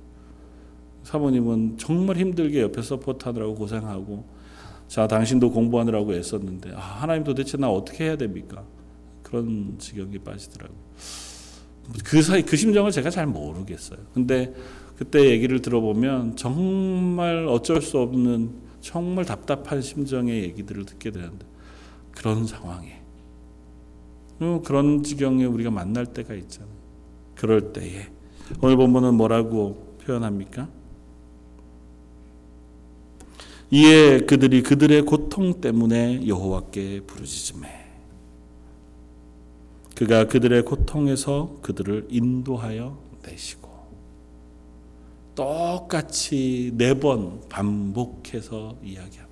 [1.04, 4.26] 사모님은 정말 힘들게 옆에 support하느라고 고생하고
[4.88, 8.64] 자 당신도 공부하느라고 애썼는데 아, 하나님 도대체 나 어떻게 해야 됩니까?
[9.22, 10.78] 그런 지경에 빠지더라고요.
[12.04, 14.00] 그 사이 그 심정을 제가 잘 모르겠어요.
[14.14, 14.54] 근데
[14.98, 21.46] 그때 얘기를 들어보면 정말 어쩔 수 없는 정말 답답한 심정의 얘기들을 듣게 되는데
[22.12, 23.02] 그런 상황에
[24.40, 26.72] 어, 그런 지경에 우리가 만날 때가 있잖아요.
[27.36, 28.08] 그럴 때에
[28.62, 30.70] 오늘 본문은 뭐라고 표현합니까?
[33.72, 37.70] 이에 그들이 그들의 고통 때문에 여호와께 부르짖음해
[39.96, 43.67] 그가 그들의 고통에서 그들을 인도하여 내시고
[45.38, 49.28] 똑같이 네 번 반복해서 이야기합니다.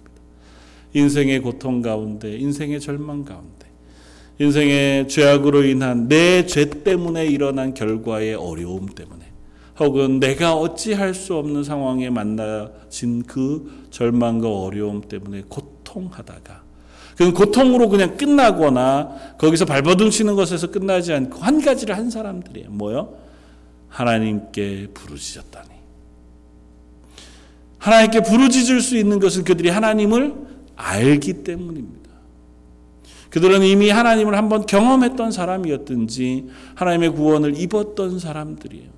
[0.93, 3.65] 인생의 고통 가운데, 인생의 절망 가운데,
[4.39, 9.25] 인생의 죄악으로 인한 내 죄 때문에 일어난 결과의 어려움 때문에,
[9.79, 16.63] 혹은 내가 어찌할 수 없는 상황에 만나진 그 절망과 어려움 때문에 고통하다가,
[17.17, 22.69] 그 고통으로 그냥 끝나거나 거기서 발버둥 치는 것에서 끝나지 않고 한 가지를 한 사람들이에요.
[22.69, 23.15] 뭐요?
[23.89, 25.74] 하나님께 부르짖었다니.
[27.85, 30.33] 하나님께 부르짖을 수 있는 것은 그들이 하나님을
[30.75, 32.09] 알기 때문입니다.
[33.29, 38.89] 그들은 이미 하나님을 한번 경험했던 사람이었든지 하나님의 구원을 입었던 사람들이에요.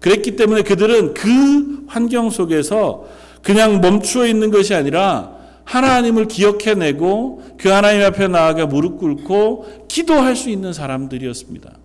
[0.00, 3.06] 그랬기 때문에 그들은 그 환경 속에서
[3.40, 10.50] 그냥 멈추어 있는 것이 아니라 하나님을 기억해내고 그 하나님 앞에 나아가 무릎 꿇고 기도할 수
[10.50, 11.78] 있는 사람들이었습니다.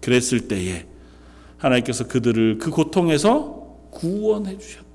[0.00, 0.86] 그랬을 때에
[1.58, 4.85] 하나님께서 그들을 그 고통에서 구원해 주셨다.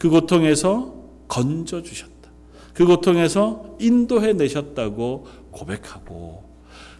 [0.00, 0.94] 그 고통에서
[1.28, 2.30] 건져 주셨다.
[2.72, 6.42] 그 고통에서 인도해 내셨다고 고백하고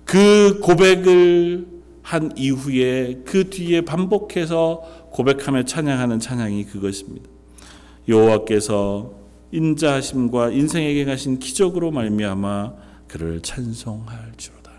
[0.04, 1.66] 그 고백을
[2.02, 4.82] 한 이후에 그 뒤에 반복해서
[5.12, 7.26] 고백하며 찬양하는 찬양이 그것입니다.
[8.06, 9.14] 여호와께서
[9.50, 12.74] 인자하심과 인생에게 가신 기적으로 말미암아
[13.08, 14.72] 그를 찬송할지로다.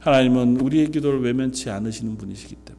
[0.00, 2.71] 하나님은 우리의 기도를 외면치 않으시는 분이시기 때문에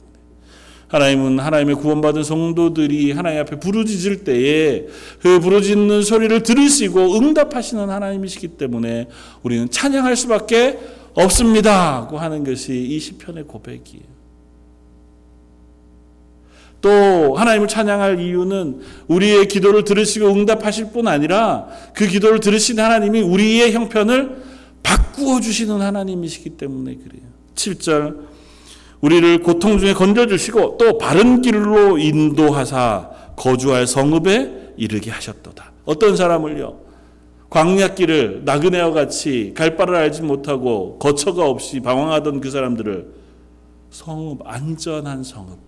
[0.93, 4.85] 하나님은 하나님의 구원받은 성도들이 하나님 앞에 부르짖을 때에
[5.21, 9.07] 그 부르짖는 소리를 들으시고 응답하시는 하나님이시기 때문에
[9.41, 10.77] 우리는 찬양할 수밖에
[11.15, 14.13] 없습니다고 하는 것이 이 시편의 고백이에요.
[16.79, 23.71] 또 하나님을 찬양할 이유는 우리의 기도를 들으시고 응답하실 뿐 아니라 그 기도를 들으신 하나님이 우리의
[23.71, 24.43] 형편을
[24.83, 27.23] 바꾸어 주시는 하나님이시기 때문에 그래요.
[27.55, 28.32] 7절
[29.03, 35.73] 우리를 고통 중에 건져 주시고 또 바른 길로 인도하사 거주할 성읍에 이르게 하셨도다.
[35.83, 36.79] 어떤 사람을요?
[37.49, 43.07] 광야길을 나그네와 같이 갈 바를 알지 못하고 거처가 없이 방황하던 그 사람들을
[43.89, 45.59] 성읍 안전한 성읍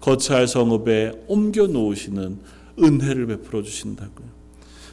[0.00, 2.38] 거처할 성읍에 옮겨 놓으시는
[2.82, 4.26] 은혜를 베풀어 주신다고요.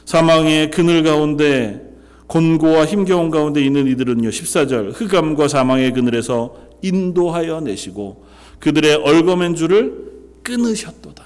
[0.04, 1.82] 사망의 그늘 가운데
[2.26, 4.28] 곤고와 힘겨운 가운데 있는 이들은요.
[4.28, 8.24] 14절 흑암과 사망의 그늘에서 인도하여 내시고
[8.58, 10.12] 그들의 얼거맨 줄을
[10.42, 11.24] 끊으셨도다.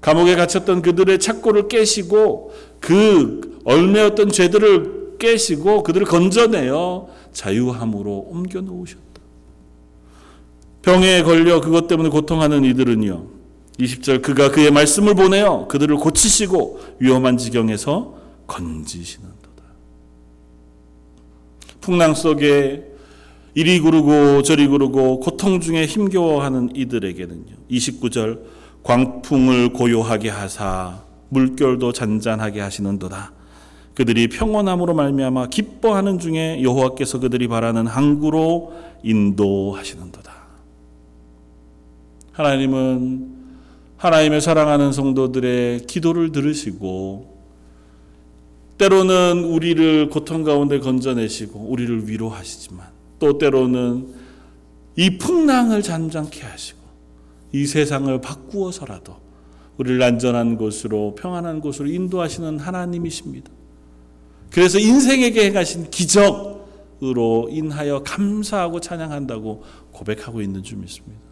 [0.00, 9.02] 감옥에 갇혔던 그들의 착고를 깨시고 그 얼매었던 죄들을 깨시고 그들을 건져내어 자유함으로 옮겨 놓으셨다.
[10.82, 13.26] 병에 걸려 그것 때문에 고통하는 이들은요.
[13.80, 18.14] 20절 그가 그의 말씀을 보내어 그들을 고치시고 위험한 지경에서
[18.46, 19.62] 건지시는도다.
[21.80, 22.95] 풍랑 속에
[23.56, 27.54] 이리 구르고 저리 구르고 고통 중에 힘겨워하는 이들에게는요.
[27.70, 28.40] 29절
[28.82, 33.32] 광풍을 고요하게 하사 물결도 잔잔하게 하시는도다.
[33.94, 40.32] 그들이 평온함으로 말미암아 기뻐하는 중에 여호와께서 그들이 바라는 항구로 인도하시는도다.
[42.32, 43.36] 하나님은
[43.96, 47.38] 하나님의 사랑하는 성도들의 기도를 들으시고
[48.76, 54.14] 때로는 우리를 고통 가운데 건져내시고 우리를 위로하시지만 또 때로는
[54.96, 56.78] 이 풍랑을 잠잠케 하시고
[57.52, 59.16] 이 세상을 바꾸어서라도
[59.78, 63.50] 우리를 안전한 곳으로 평안한 곳으로 인도하시는 하나님이십니다.
[64.50, 71.25] 그래서 인생에게 행하신 기적으로 인하여 감사하고 찬양한다고 고백하고 있는 줄 믿습니다.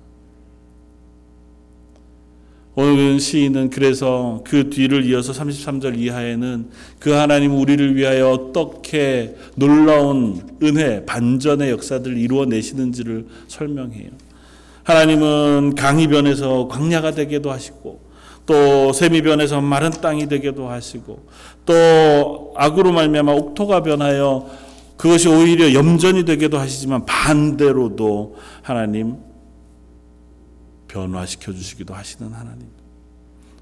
[2.77, 11.05] 오늘 시인은 그래서 그 뒤를 이어서 33절 이하에는 그 하나님 우리를 위하여 어떻게 놀라운 은혜,
[11.05, 14.11] 반전의 역사들을 이루어내시는지를 설명해요.
[14.83, 18.01] 하나님은 강이변에서 광야가 되게도 하시고
[18.45, 21.27] 또 세미변에서 마른 땅이 되게도 하시고
[21.65, 24.51] 또 악으로 말미암아 옥토가 변하여
[24.97, 29.17] 그것이 오히려 염전이 되게도 하시지만 반대로도 하나님
[30.95, 32.69] 변화시켜 주시기도 하시는 하나님.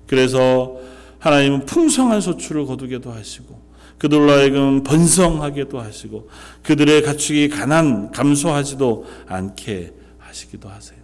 [0.06, 0.76] 그래서
[1.18, 6.28] 하나님은 풍성한 소출을 거두게도 하시고 그들로 하여금 번성하게도 하시고
[6.62, 10.98] 그들의 가축이 가난 감소하지도 않게 하시기도 하세요.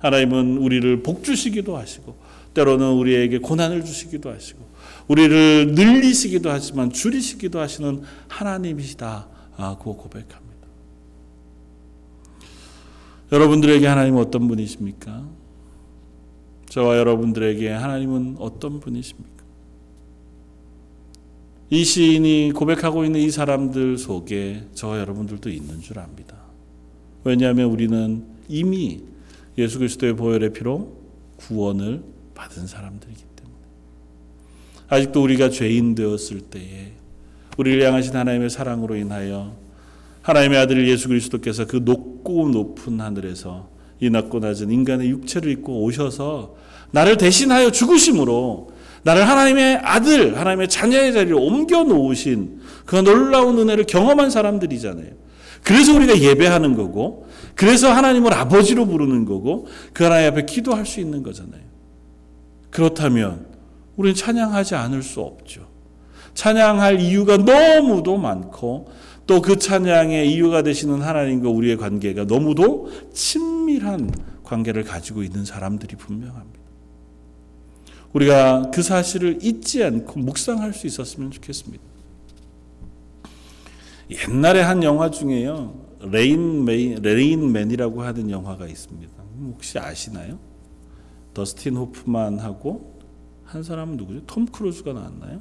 [0.00, 2.18] 하나님은 우리를 복 주시기도 하시고
[2.52, 4.68] 때로는 우리에게 고난을 주시기도 하시고
[5.08, 10.50] 우리를 늘리시기도 하지만 줄이시기도 하시는 하나님이시다고 고백합니다.
[13.32, 15.39] 여러분들에게 하나님은 어떤 분이십니까?
[16.70, 19.44] 저와 여러분들에게 하나님은 어떤 분이십니까?
[21.68, 26.36] 이 시인이 고백하고 있는 이 사람들 속에 저와 여러분들도 있는 줄 압니다.
[27.24, 29.02] 왜냐하면 우리는 이미
[29.58, 30.96] 예수 그리스도의 보혈의 피로
[31.38, 32.04] 구원을
[32.34, 33.56] 받은 사람들이기 때문에
[34.88, 36.92] 아직도 우리가 죄인 되었을 때에
[37.58, 39.56] 우리를 향하신 하나님의 사랑으로 인하여
[40.22, 43.68] 하나님의 아들 예수 그리스도께서 그 높고 높은 하늘에서
[44.00, 46.56] 이 낮고 낮은 인간의 육체를 입고 오셔서
[46.92, 48.70] 나를 대신하여 죽으심으로
[49.02, 55.10] 나를 하나님의 아들, 하나님의 자녀의 자리로 옮겨 놓으신 그 놀라운 은혜를 경험한 사람들이잖아요.
[55.62, 61.22] 그래서 우리가 예배하는 거고, 그래서 하나님을 아버지로 부르는 거고, 그 하나님 앞에 기도할 수 있는
[61.22, 61.62] 거잖아요.
[62.70, 63.46] 그렇다면
[63.96, 65.68] 우리는 찬양하지 않을 수 없죠.
[66.34, 68.88] 찬양할 이유가 너무도 많고,
[69.26, 74.10] 또 그 찬양의 이유가 되시는 하나님과 우리의 관계가 너무도 친밀한
[74.42, 76.59] 관계를 가지고 있는 사람들이 분명합니다.
[78.12, 81.82] 우리가 그 사실을 잊지 않고 묵상할 수 있었으면 좋겠습니다.
[84.10, 85.88] 옛날에 한 영화 중에요.
[86.00, 89.12] 레인맨, 레인맨이라고 하는 영화가 있습니다.
[89.52, 90.38] 혹시 아시나요?
[91.34, 92.98] 더스틴 호프만하고
[93.44, 94.22] 한 사람은 누구죠?
[94.26, 95.40] 톰 크루즈가 나왔나요?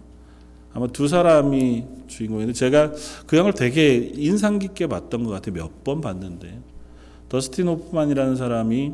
[0.73, 2.91] 아마 두 사람이 주인공인데 제가
[3.25, 5.55] 그 영화를 되게 인상 깊게 봤던 것 같아요.
[5.55, 6.59] 몇 번 봤는데
[7.29, 8.93] 더스틴 호프만이라는 사람이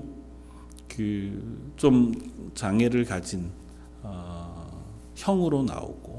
[0.87, 2.13] 그 좀
[2.53, 3.64] 장애를 가진 어,
[5.15, 6.15] 형으로 나오고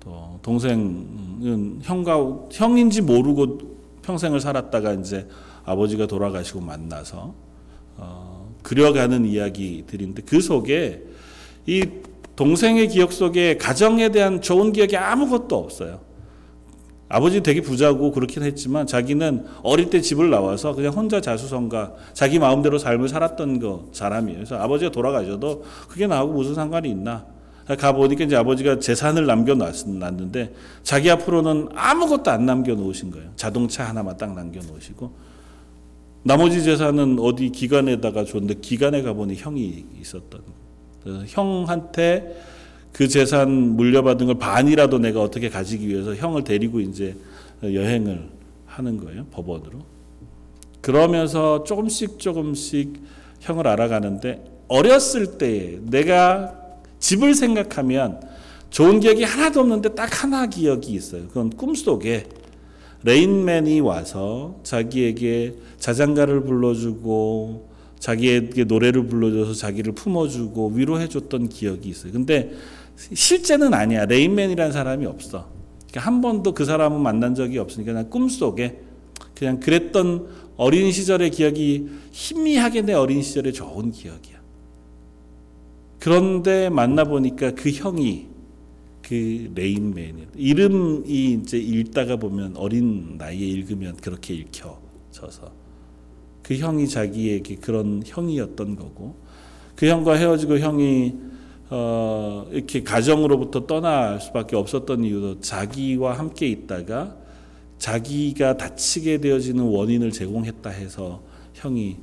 [0.00, 2.18] 또 동생은 형과
[2.52, 3.58] 형인지 모르고
[4.02, 5.26] 평생을 살았다가 이제
[5.64, 7.34] 아버지가 돌아가시고 만나서
[7.96, 11.02] 어, 그려가는 이야기들인데 그 속에
[11.66, 11.84] 이
[12.36, 16.00] 동생의 기억 속에 가정에 대한 좋은 기억이 아무것도 없어요.
[17.08, 22.78] 아버지 되게 부자고 그렇긴 했지만 자기는 어릴 때 집을 나와서 그냥 혼자 자수성가 자기 마음대로
[22.78, 24.38] 삶을 살았던 거 사람이에요.
[24.38, 27.26] 그래서 아버지가 돌아가셔도 그게 나하고 무슨 상관이 있나?
[27.74, 33.30] 가 보니까 이제 아버지가 재산을 남겨놨는데 자기 앞으로는 아무것도 안 남겨놓으신 거예요.
[33.34, 35.10] 자동차 하나만 딱 남겨놓으시고
[36.22, 40.40] 나머지 재산은 어디 기관에다가 줬는데 기관에 가보니 형이 있었던.
[41.02, 42.36] 그래서 형한테
[42.92, 47.16] 그 재산 물려받은 걸 반이라도 내가 어떻게 가지기 위해서 형을 데리고 이제
[47.62, 48.28] 여행을
[48.66, 49.26] 하는 거예요.
[49.32, 49.80] 법원으로.
[50.80, 53.02] 그러면서 조금씩 조금씩
[53.40, 56.65] 형을 알아가는데 어렸을 때 내가
[56.98, 58.20] 집을 생각하면
[58.70, 61.28] 좋은 기억이 하나도 없는데 딱 하나 기억이 있어요.
[61.28, 62.26] 그건 꿈속에
[63.04, 72.12] 레인맨이 와서 자기에게 자장가를 불러주고 자기에게 노래를 불러줘서 자기를 품어주고 위로해줬던 기억이 있어요.
[72.12, 72.52] 근데
[72.96, 74.06] 실제는 아니야.
[74.06, 75.48] 레인맨이라는 사람이 없어.
[75.90, 78.80] 그러니까 한 번도 그 사람은 만난 적이 없으니까 그냥 꿈속에
[79.34, 84.35] 그냥 그랬던 어린 시절의 기억이 희미하게 내 어린 시절의 좋은 기억이야.
[86.06, 88.28] 그런데 만나보니까 그 형이
[89.02, 90.26] 그 레인맨이야.
[90.36, 95.50] 이름이 이제 읽다가 보면 어린 나이에 읽으면 그렇게 읽혀져서
[96.44, 99.16] 그 형이 자기에게 그런 형이었던 거고
[99.74, 101.14] 그 형과 헤어지고 형이
[101.70, 107.16] 어, 이렇게 가정으로부터 떠날 수밖에 없었던 이유도 자기와 함께 있다가
[107.78, 111.96] 자기가 다치게 되어지는 원인을 제공했다 해서 형이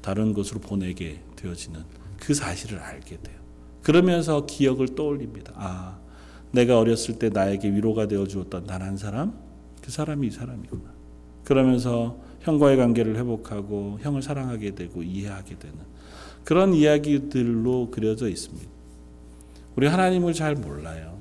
[0.00, 1.78] 다른 곳으로 보내게 되어지는
[2.18, 3.39] 그 사실을 알게 돼요.
[3.82, 5.52] 그러면서 기억을 떠올립니다.
[5.56, 5.98] 아,
[6.52, 9.32] 내가 어렸을 때 나에게 위로가 되어 주었던 단 한 사람,
[9.82, 10.82] 그 사람이 이 사람이구나.
[11.44, 15.76] 그러면서 형과의 관계를 회복하고 형을 사랑하게 되고 이해하게 되는
[16.44, 18.68] 그런 이야기들로 그려져 있습니다.
[19.76, 21.18] 우리 하나님을 잘 몰라요.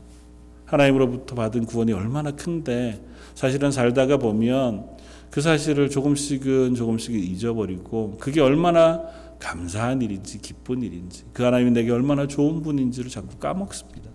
[0.66, 3.02] 하나님으로부터 받은 구원이 얼마나 큰데
[3.36, 4.86] 사실은 살다가 보면
[5.30, 9.04] 그 사실을 조금씩은 조금씩 잊어버리고 그게 얼마나
[9.40, 14.10] 감사한 일인지 기쁜 일인지 그 하나님이 내게 얼마나 좋은 분인지를 자꾸 까먹습니다.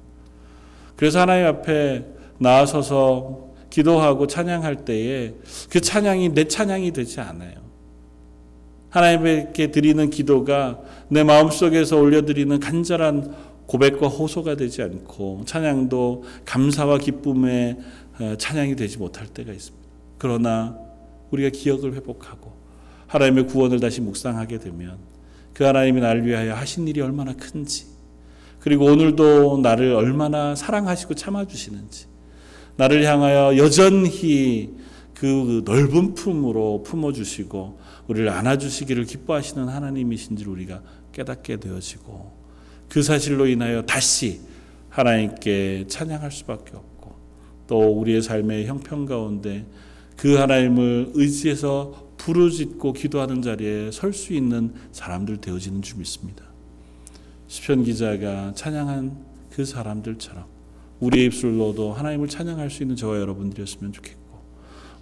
[0.97, 2.07] 그래서 하나님 앞에
[2.39, 5.35] 나아서서 기도하고 찬양할 때에
[5.71, 7.65] 그 찬양이 내 찬양이 되지 않아요.
[8.91, 13.35] 하나님께 드리는 기도가 내 마음속에서 올려드리는 간절한
[13.67, 17.79] 고백과 호소가 되지 않고 찬양도 감사와 기쁨의
[18.21, 19.89] 어, 찬양이 되지 못할 때가 있습니다.
[20.19, 20.79] 그러나
[21.33, 22.53] 우리가 기억을 회복하고
[23.09, 24.99] 하나님의 구원을 다시 묵상하게 되면
[25.55, 27.87] 그 하나님이 나를 위하여 하신 일이 얼마나 큰지
[28.59, 32.07] 그리고 오늘도 나를 얼마나 사랑하시고 참아주시는지
[32.77, 34.75] 나를 향하여 여전히
[35.15, 37.79] 그 넓은 품으로 품어주시고
[38.09, 40.83] 우리를 안아주시기를 기뻐하시는 하나님이신지를 우리가
[41.13, 42.33] 깨닫게 되어지고
[42.89, 44.41] 그 사실로 인하여 다시
[44.91, 47.15] 하나님께 찬양할 수밖에 없고
[47.67, 49.67] 또 우리의 삶의 형편 가운데
[50.17, 56.45] 그 하나님을 의지해서 부르짖고 기도하는 자리에 설 수 있는 사람들 되어지는 줄 믿습니다.
[57.49, 59.15] 시편 기자가 찬양한
[59.51, 60.47] 그 사람들처럼
[61.01, 64.39] 우리의 입술로도 하나님을 찬양할 수 있는 저와 여러분들이었으면 좋겠고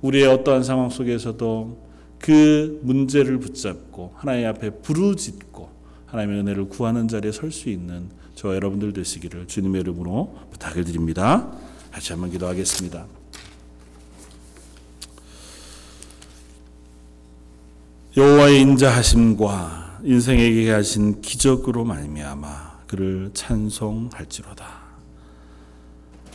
[0.00, 5.70] 우리의 어떠한 상황 속에서도 그 문제를 붙잡고 하나님 앞에 부르짖고
[6.06, 11.52] 하나님의 은혜를 구하는 자리에 설 수 있는 저와 여러분들 되시기를 주님의 이름으로 부탁을 드립니다.
[11.92, 13.21] 다시 한번 기도하겠습니다.
[18.14, 24.66] 여호와의 인자하심과 인생에게 하신 기적으로 말미암아 그를 찬송할지로다.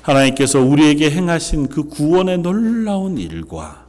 [0.02, 3.86] 하나님께서 우리에게 행하신 그 구원의 놀라운 일과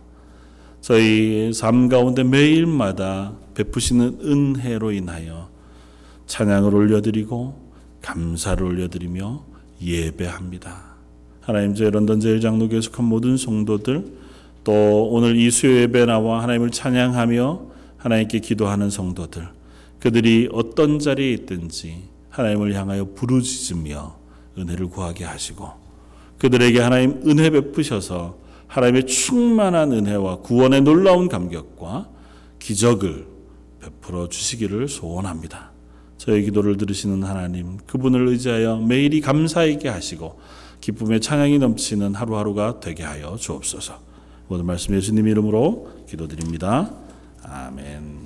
[0.83, 5.49] 저희 삶 가운데 매일마다 베푸시는 은혜로 인하여
[6.27, 7.59] 찬양을 올려드리고
[8.03, 9.43] 감사를 올려드리며
[9.81, 10.89] 예배합니다.
[11.41, 14.13] 하나님 저희 런던 제일장로교에 속한 모든 성도들
[14.63, 17.68] 또 오늘 이 수요 예배 나와 하나님을 찬양하며
[17.99, 19.49] 하나님께 기도하는 성도들
[20.01, 24.17] 그들이 어떤 자리에 있든지 하나님을 향하여 부르짖으며
[24.57, 25.71] 은혜를 구하게 하시고
[26.39, 28.39] 그들에게 하나님 은혜 베푸셔서
[28.69, 32.09] 하나님의 충만한 은혜와 구원의 놀라운 감격과
[32.59, 33.27] 기적을
[33.81, 35.73] 베풀어 주시기를 소원합니다.
[36.19, 40.39] 저희 기도를 들으시는 하나님, 그분을 의지하여 매일이 감사 있게 하시고
[40.81, 43.99] 기쁨의 찬양이 넘치는 하루하루가 되게 하여 주옵소서.
[44.49, 46.91] 모든 말씀 예수님 이름으로 기도드립니다.
[47.51, 48.18] 아멘.